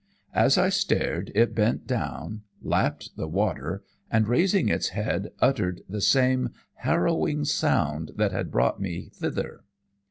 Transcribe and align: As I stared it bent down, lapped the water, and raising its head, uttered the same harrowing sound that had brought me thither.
As 0.33 0.57
I 0.57 0.69
stared 0.69 1.31
it 1.35 1.53
bent 1.53 1.85
down, 1.85 2.41
lapped 2.63 3.15
the 3.17 3.27
water, 3.27 3.83
and 4.09 4.27
raising 4.27 4.67
its 4.67 4.89
head, 4.89 5.29
uttered 5.39 5.81
the 5.87 6.01
same 6.01 6.49
harrowing 6.77 7.45
sound 7.45 8.13
that 8.15 8.31
had 8.31 8.49
brought 8.49 8.81
me 8.81 9.11
thither. 9.13 9.61